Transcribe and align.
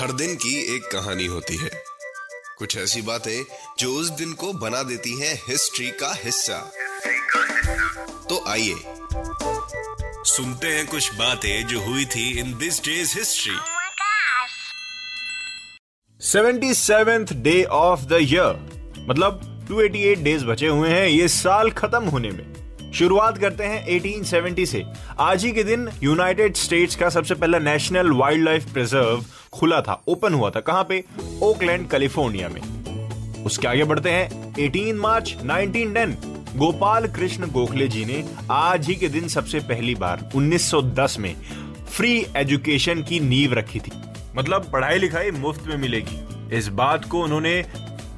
हर 0.00 0.12
दिन 0.12 0.34
की 0.34 0.76
एक 0.76 0.82
कहानी 0.82 1.26
होती 1.26 1.56
है। 1.56 1.70
कुछ 2.58 2.76
ऐसी 2.76 3.02
बातें 3.02 3.44
जो 3.78 3.92
उस 3.92 4.08
दिन 4.08 4.32
को 4.32 4.52
बना 4.52 4.82
देती 4.82 5.20
हैं 5.20 5.42
हिस्ट्री 5.48 5.90
का 5.90 6.12
हिस्सा। 6.24 6.58
तो 8.28 8.44
आइए 8.48 8.74
सुनते 10.24 10.66
हैं 10.66 10.86
कुछ 10.86 11.14
बातें 11.14 11.66
जो 11.66 11.80
हुई 11.80 12.04
थी 12.04 12.38
in 12.38 12.58
this 12.58 12.80
day's 12.84 13.18
history 13.18 13.56
seventy 16.20 16.74
seventh 16.74 17.26
day 17.32 17.64
of 17.64 18.00
the 18.00 18.18
year. 18.20 19.06
मतलब 19.08 19.40
288 19.68 20.24
डेज़ 20.24 20.44
बचे 20.44 20.66
हुए 20.66 20.88
हैं 20.88 21.06
ये 21.08 21.28
साल 21.28 21.70
खत्म 21.70 22.04
होने 22.04 22.30
में। 22.30 22.49
शुरुआत 22.94 23.38
करते 23.38 23.64
हैं 23.64 23.86
1870 23.86 24.66
से। 24.66 24.84
आज 25.18 25.44
ही 25.44 25.52
के 25.52 25.64
दिन 25.64 25.88
यूनाइटेड 26.02 26.56
स्टेट्स 26.56 26.96
का 26.96 27.08
सबसे 27.08 27.34
पहला 27.34 27.58
नेशनल 27.58 28.10
वाइल्ड 28.10 28.44
लाइफ 28.44 28.72
प्रिजर्व 28.72 29.24
खुला 29.52 29.80
था 29.80 30.02
ओपन 30.08 30.34
हुआ 30.34 30.50
था। 30.50 30.60
कहाँ 30.60 30.84
पे? 30.84 31.04
ओकलैंड 31.42 31.88
कैलिफ़ोर्निया 31.90 32.48
में। 32.48 32.60
उसके 33.44 33.68
आगे 33.68 33.84
बढ़ते 33.84 34.10
हैं। 34.10 34.54
18 34.54 34.96
मार्च 34.96 35.36
1910 35.42 36.16
गोपाल 36.56 37.06
कृष्ण 37.06 37.50
गोखले 37.50 37.88
जी 37.88 38.04
ने 38.04 38.24
आज 38.50 38.86
ही 38.86 38.94
के 38.94 39.08
दिन 39.08 39.28
सबसे 39.28 39.60
पहली 39.60 39.94
बार 39.94 40.30
1910 40.34 41.18
में 41.18 41.34
फ्री 41.90 42.26
एजुकेशन 42.36 43.02
की 43.02 43.20
नींव 43.20 43.52
रखी 43.52 43.80
थी। 43.80 43.92
मतलब 44.36 44.70
पढ़ाई 44.72 44.98
लिखाई 44.98 45.30
मुफ़्त 45.30 45.66
में 45.66 45.76
मिलेगी। 45.76 46.56
इस 46.56 46.68
बात 46.68 47.04
को 47.04 47.22
उन्होंने 47.22 47.64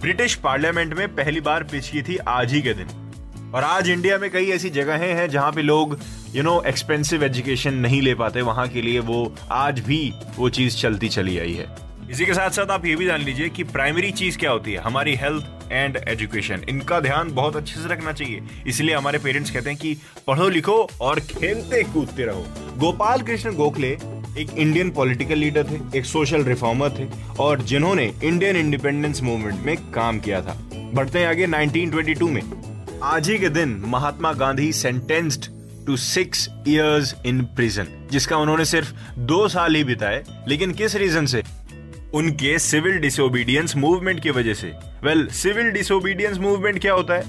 ब्रिटिश 0.00 0.34
पार्लियामेंट 0.34 0.94
में 0.94 1.14
पहली 1.16 1.40
बार 1.40 1.62
पेश 1.62 1.88
की 1.88 2.02
थी 2.02 2.16
आज 2.16 2.52
ही 2.52 2.62
के 2.62 2.74
दिन। 2.74 3.07
और 3.54 3.64
आज 3.64 3.90
इंडिया 3.90 4.18
में 4.18 4.30
कई 4.30 4.46
ऐसी 4.46 4.70
जगहें 4.70 5.14
हैं 5.14 5.30
जहाँ 5.30 5.52
पे 5.52 5.62
लोग 5.62 5.98
यू 6.34 6.42
नो 6.42 6.62
एक्सपेंसिव 6.62 7.24
एजुकेशन 7.24 7.74
नहीं 7.74 8.02
ले 8.02 8.14
पाते। 8.14 8.40
वहाँ 8.40 8.68
के 8.68 8.82
लिए 8.82 8.98
वो, 8.98 9.34
आज 9.50 9.80
भी 9.80 10.12
वो 10.36 10.48
चीज़ 10.48 10.76
चलती 10.76 11.08
चली 11.08 11.38
आई 11.38 11.52
है। 11.52 11.76
इसी 12.10 12.26
के 12.26 12.34
साथ 12.34 12.50
साथ 12.50 12.66
आप 12.66 12.86
ये 12.86 12.96
भी 12.96 13.06
जान 13.06 13.20
लीजिए 13.20 13.48
कि 13.48 13.64
प्राइमरी 13.64 14.10
चीज़ 14.10 14.38
क्या 14.38 14.50
होती 14.50 14.72
है? 14.72 14.78
हमारी 14.78 15.14
हेल्थ 15.14 15.72
एंड 15.72 15.98
एजुकेशन 16.08 16.60
इनका 16.68 17.00
ध्यान 17.00 17.32
बहुत 17.32 17.56
अच्छे 17.56 17.74
से 17.74 17.88
रखना 17.88 18.12
चाहिए। 18.12 18.42
इसलिए 18.66 18.94
हमारे 18.94 19.18
पेरेंट्स 19.18 19.50
कहते 19.50 19.70
हैं 19.70 19.78
कि 19.78 19.96
पढ़ो 20.26 20.48
लिखो 20.48 20.88
और 21.00 21.20
खेलते 21.20 21.82
कूदते 21.82 22.24
रहो। 22.24 22.46
गोपाल 22.76 23.20
कृष्ण 23.20 23.52
गोखले 23.52 23.98
एक 24.38 24.48
इंडियन 24.58 24.90
पॉलिटिकल 24.90 25.38
लीडर 25.38 25.64
थे, 25.64 25.98
एक 25.98 26.04
सोशल 26.04 26.44
रिफॉर्मर 26.44 26.90
थे 26.90 27.06
और 27.38 27.62
जिन्होंने 27.62 28.14
इंडियन 28.24 28.56
इंडिपेंडेंस 28.56 29.22
मूवमेंट 29.22 29.60
में 29.60 29.76
काम 29.76 30.20
किया 30.20 30.40
था। 30.40 30.60
बढ़ते 30.94 31.18
हैं 31.18 31.26
आगे 31.26 31.46
1922 31.46 32.30
में। 32.30 32.57
आज 33.02 33.28
ही 33.30 33.38
के 33.38 33.48
दिन 33.48 33.82
Mahatma 33.86 34.32
Gandhi 34.32 34.72
sentenced 34.72 35.46
to 35.86 35.96
six 35.96 36.48
years 36.68 37.14
in 37.26 37.42
prison 37.44 37.86
जिसका 38.10 38.36
उन्होंने 38.36 38.64
सिर्फ़ 38.64 38.92
दो 39.18 39.48
साल 39.48 39.74
ही 39.74 39.84
बिताए, 39.84 40.24
लेकिन 40.48 40.72
किस 40.72 40.94
रीजन 40.94 41.26
से? 41.26 41.42
उनके 42.14 42.58
सिविल 42.58 42.98
डिसोबीडियंस 42.98 43.76
मूवमेंट 43.76 44.22
की 44.22 44.30
वजह 44.30 44.54
से। 44.54 44.72
वेल 45.04 45.26
सिविल 45.28 45.70
डिसोबीडियंस 45.70 46.38
मूवमेंट 46.38 46.80
क्या 46.80 46.92
होता 46.92 47.14
है? 47.14 47.24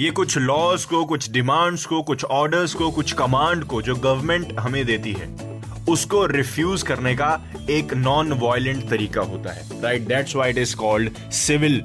ये 0.00 0.10
कुछ 0.10 0.38
लॉज 0.38 0.84
को, 0.84 1.04
कुछ 1.04 1.30
डिमांड्स 1.30 1.86
को, 1.86 2.02
कुछ 2.02 2.24
ऑर्डर्स 2.24 2.74
को, 2.74 2.90
कुछ 2.90 3.12
कमांड 3.12 3.64
को 3.64 3.82
जो 3.82 3.94
गवर्नमेंट 3.94 4.58
हमें 4.60 4.84
देती 4.84 5.12
है, 5.12 5.34
उसको 5.88 6.26
रिफ्यूज 6.26 6.82
करने 6.82 7.14
का 7.14 7.42
एक 7.70 7.94
नॉन 7.94 8.32
वायलेंट 8.32 8.88
तरीका 8.88 9.20
होता 9.20 9.52
है। 9.52 9.82
Right 9.82 10.02
that's 10.02 10.36
why 10.36 10.50
it 10.50 10.58
is 10.58 10.76
called 10.76 11.30
civil 11.32 11.82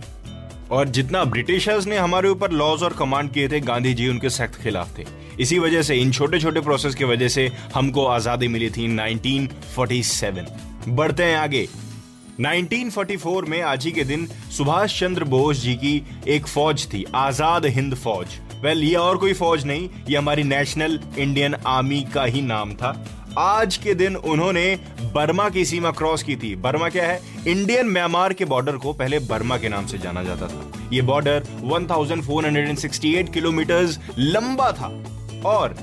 और 0.72 0.90
जितना 0.90 1.24
ब्रिटिशर्स 1.26 1.86
ने 1.88 1.98
हमारे 1.98 2.30
ऊपर 2.30 2.52
लॉज 2.52 2.84
और 2.84 2.94
कमांड 2.94 3.32
किए 3.32 3.48
थे, 3.50 3.59
गांधी 3.59 3.94
जी 3.94 4.08
उनके 4.08 4.30
सख्त 4.30 4.62
खिलाफ 4.64 4.98
थे। 4.98 5.06
इसी 5.40 5.59
वजह 5.59 5.82
से, 5.82 5.96
इन 5.96 6.12
छोटे 6.12 6.40
छोटे 6.40 6.62
प्रोसेस 6.62 6.96
की 6.96 7.04
वजह 7.04 7.28
से 7.28 7.50
हमको 7.76 8.06
आज़ादी 8.08 8.48
मिली 8.48 8.70
थी 8.70 8.88
1947 8.88 10.46
बढ़ते 10.90 11.24
हैं 11.24 11.38
आगे। 11.38 11.68
1944 12.40 13.46
में 13.46 13.62
आज 13.62 13.86
ही 13.86 13.92
के 13.92 14.04
दिन 14.04 14.28
सुभाष 14.52 15.00
चंद्र 15.00 15.24
बोस 15.24 15.62
जी 15.62 15.76
की 15.76 16.02
एक 16.28 16.48
फौज 16.48 16.86
थी, 16.94 17.06
आज़ाद 17.16 17.66
हिंद 17.68 17.96
फौज। 17.96 18.40
वेल 18.64 18.84
ये 18.84 18.96
और 18.96 19.18
कोई 19.18 19.34
फौज 19.34 19.66
नहीं, 19.66 19.90
ये 20.09 20.18
हमारी 20.18 20.44
नेशनल 20.44 21.00
इंडियन 21.18 21.56
आर्मी 21.68 22.02
का 22.14 22.24
ही 22.26 22.42
नाम 22.42 22.74
था। 22.74 22.92
आज 23.38 23.78
के 23.78 23.94
दिन 23.94 24.16
उन्होंने 24.16 24.80
बर्मा 25.14 25.50
की 25.50 25.66
सीमा 25.66 25.92
क्रॉस 25.92 26.24
की 26.24 26.36
थी। 26.36 26.56
बर्मा 26.56 26.90
क्या 26.90 27.06
है? 27.08 27.22
इंडियन 27.47 27.88
म्यांमार 27.88 28.34
के 28.34 28.46
बॉर्डर 28.46 28.78
को 28.78 28.94
पहले 28.94 29.19
बर्मा 29.19 29.58
के 29.58 29.69
नाम 29.69 29.86
से 29.86 29.97
जाना 29.97 30.24
जाता 30.24 30.47
था। 30.47 30.90
ये 30.94 31.02
बॉर्डर 31.02 31.44
1468 31.64 33.34
किलोमीटर 33.34 33.97
लंबा 34.18 34.72
था 34.72 34.88
और 35.46 35.75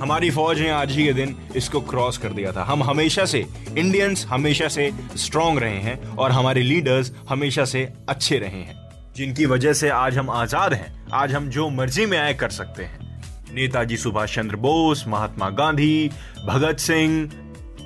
हमारी 0.00 0.30
फौज 0.30 0.60
ने 0.60 0.70
आज 0.70 0.92
ही 0.92 1.04
के 1.04 1.12
दिन 1.12 1.36
इसको 1.56 1.80
क्रॉस 1.80 2.18
कर 2.18 2.28
दिया 2.28 2.52
था। 2.52 2.62
हम 2.62 2.82
हमेशा 2.82 3.24
से 3.24 3.46
इंडियंस 3.78 4.26
हमेशा 4.26 4.68
से 4.68 4.90
स्ट्रांग 5.16 5.58
रहे 5.58 5.80
हैं 5.80 6.16
और 6.16 6.30
हमारे 6.30 6.62
लीडर्स 6.62 7.12
हमेशा 7.28 7.64
से 7.64 7.88
अच्छे 8.08 8.38
रहे 8.38 8.62
हैं। 8.62 8.88
जिनकी 9.16 9.46
वजह 9.46 9.72
से 9.72 9.88
आज 9.88 10.18
हम 10.18 10.30
आज़ाद 10.30 10.74
हैं, 10.74 11.06
आज 11.12 11.32
हम 11.32 11.48
जो 11.48 11.68
मर्ज़ी 11.70 12.06
में 12.06 12.18
आए 12.18 12.34
कर 12.34 12.48
सकते 12.48 12.82
हैं। 12.82 13.07
नेताजी 13.54 13.96
सुभाष 13.96 14.34
चंद्र 14.34 14.56
बोस, 14.56 15.04
महात्मा 15.08 15.48
गांधी, 15.50 16.10
भगत 16.46 16.78
सिंह, 16.78 17.30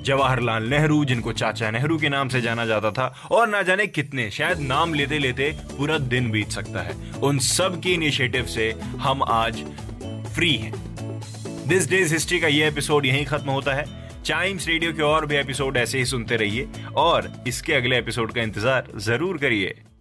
जवाहरलाल 0.03 0.63
नेहरू, 0.63 1.05
जिनको 1.05 1.31
चाचा 1.33 1.71
नेहरू 1.71 1.97
के 1.97 2.09
नाम 2.09 2.29
से 2.29 2.41
जाना 2.41 2.65
जाता 2.65 2.91
था। 2.91 3.05
और 3.31 3.47
ना 3.47 3.61
जाने 3.61 3.87
कितने, 3.87 4.29
शायद 4.31 4.59
नाम 4.59 4.93
लेते 4.93 5.19
लेते 5.19 5.51
पूरा 5.77 5.97
दिन 5.97 6.31
बीत 6.31 6.49
सकता 6.49 6.81
है। 6.81 6.95
उन 7.23 7.39
सब 7.39 7.79
के 7.81 7.93
इनिशिएटिव 7.93 8.45
से 8.45 8.71
हम 8.99 9.23
आज 9.23 9.63
फ्री 10.35 10.55
हैं। 10.55 10.73
दिस 11.67 11.89
डेज़ 11.89 12.13
हिस्ट्री 12.13 12.39
का 12.39 12.47
ये 12.47 12.67
एपिसोड 12.67 13.05
यहीं 13.05 13.25
खत्म 13.25 13.49
होता 13.49 13.73
है। 13.73 13.85
चाइम्स 14.23 14.67
रेडियो 14.67 14.93
के 14.93 15.01
और 15.01 15.25
भी 15.25 15.35
एपिसोड 15.35 15.77
ऐसे 15.77 15.97
ही 15.97 16.05
सुनते 16.05 16.35
रहिए। 16.35 16.67
और 16.95 17.43
इसके 17.47 17.73
अगले 17.73 17.97
एपिसोड 17.97 18.31
का 18.31 18.41
इंतज़ार 18.41 18.91
ज़रूर 18.97 19.37
करिए। 19.37 19.92